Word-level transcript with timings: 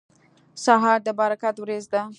سهار 0.63 0.97
د 1.05 1.07
برکت 1.19 1.55
وریځ 1.59 1.85
ده. 1.93 2.01